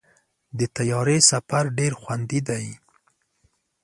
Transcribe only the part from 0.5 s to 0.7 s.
د